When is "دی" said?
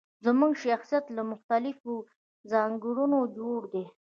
3.73-3.85